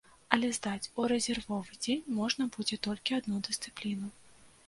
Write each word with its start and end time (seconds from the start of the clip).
Але 0.35 0.47
здаць 0.57 0.89
у 1.01 1.03
рэзервовы 1.11 1.77
дзень 1.83 2.07
можна 2.21 2.47
будзе 2.57 2.81
толькі 2.89 3.17
адну 3.19 3.43
дысцыпліну. 3.49 4.09